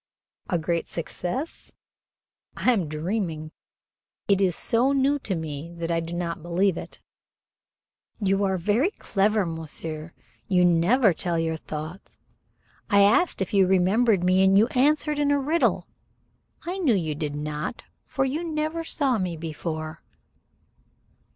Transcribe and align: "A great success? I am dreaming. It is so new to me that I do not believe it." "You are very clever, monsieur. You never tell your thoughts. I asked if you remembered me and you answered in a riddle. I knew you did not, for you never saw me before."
"A 0.49 0.57
great 0.57 0.87
success? 0.87 1.73
I 2.57 2.71
am 2.73 2.87
dreaming. 2.87 3.51
It 4.27 4.41
is 4.41 4.55
so 4.55 4.93
new 4.93 5.19
to 5.19 5.35
me 5.35 5.71
that 5.75 5.91
I 5.91 5.99
do 5.99 6.15
not 6.15 6.41
believe 6.41 6.75
it." 6.75 6.99
"You 8.19 8.43
are 8.43 8.57
very 8.57 8.89
clever, 8.89 9.45
monsieur. 9.45 10.13
You 10.47 10.65
never 10.65 11.13
tell 11.13 11.37
your 11.37 11.55
thoughts. 11.55 12.17
I 12.89 13.01
asked 13.01 13.43
if 13.43 13.53
you 13.53 13.67
remembered 13.67 14.23
me 14.23 14.43
and 14.43 14.57
you 14.57 14.65
answered 14.69 15.19
in 15.19 15.29
a 15.29 15.37
riddle. 15.37 15.85
I 16.65 16.79
knew 16.79 16.95
you 16.95 17.13
did 17.13 17.35
not, 17.35 17.83
for 18.03 18.25
you 18.25 18.43
never 18.43 18.83
saw 18.83 19.19
me 19.19 19.37
before." 19.37 20.01